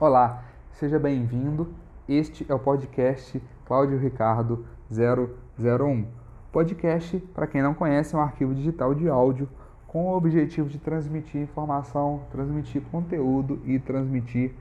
[0.00, 0.42] Olá,
[0.72, 1.72] seja bem-vindo.
[2.08, 6.08] Este é o podcast Cláudio Ricardo 001.
[6.50, 9.48] Podcast, para quem não conhece, é um arquivo digital de áudio
[9.86, 14.54] com o objetivo de transmitir informação, transmitir conteúdo e transmitir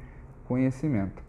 [0.47, 1.23] conhecimento.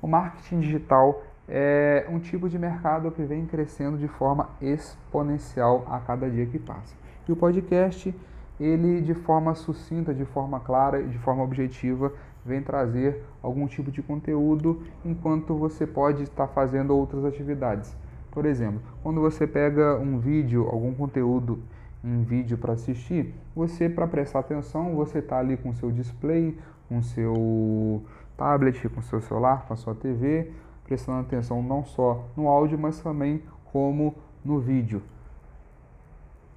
[0.00, 5.98] O marketing digital é um tipo de mercado que vem crescendo de forma exponencial a
[5.98, 6.94] cada dia que passa.
[7.26, 8.14] E o podcast,
[8.60, 12.12] ele de forma sucinta, de forma clara e de forma objetiva,
[12.44, 17.96] vem trazer algum tipo de conteúdo enquanto você pode estar fazendo outras atividades.
[18.30, 21.60] Por exemplo, quando você pega um vídeo, algum conteúdo
[22.04, 26.56] em vídeo para assistir, você para prestar atenção, você está ali com seu display,
[26.88, 28.02] com seu
[28.36, 30.52] tablet, com seu celular, com a sua TV,
[30.88, 35.02] prestando atenção não só no áudio, mas também como no vídeo.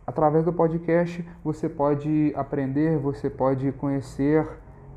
[0.07, 4.48] Através do podcast você pode aprender, você pode conhecer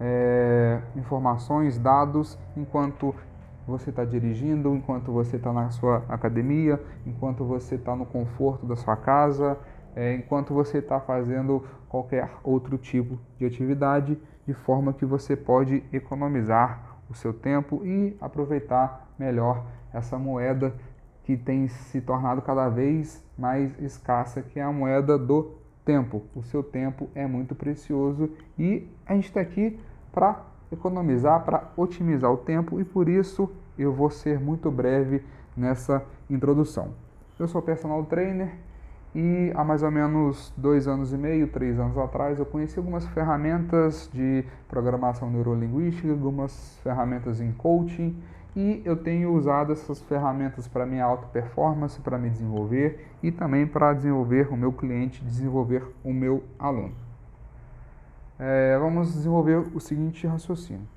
[0.01, 3.15] é, informações, dados, enquanto
[3.67, 8.77] você está dirigindo, enquanto você está na sua academia, enquanto você está no conforto da
[8.77, 9.59] sua casa,
[9.97, 15.83] é, enquanto você está fazendo qualquer outro tipo de atividade, de forma que você pode
[15.93, 20.75] economizar o seu tempo e aproveitar melhor essa moeda
[21.25, 26.23] que tem se tornado cada vez mais escassa, que é a moeda do tempo.
[26.35, 29.79] O seu tempo é muito precioso e a gente está aqui
[30.13, 35.23] para economizar, para otimizar o tempo e por isso eu vou ser muito breve
[35.57, 36.93] nessa introdução.
[37.39, 38.55] Eu sou personal trainer
[39.15, 43.07] e há mais ou menos dois anos e meio, três anos atrás, eu conheci algumas
[43.07, 48.20] ferramentas de programação neurolinguística, algumas ferramentas em coaching
[48.57, 53.67] e eu tenho usado essas ferramentas para minha alta performance, para me desenvolver e também
[53.67, 56.95] para desenvolver o meu cliente, desenvolver o meu aluno.
[58.39, 60.89] É, vamos desenvolver o seguinte raciocínio.